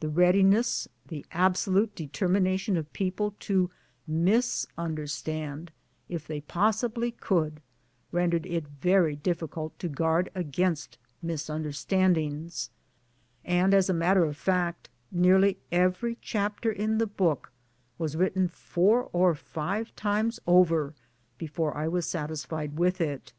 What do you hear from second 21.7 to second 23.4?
I was satisfied with it.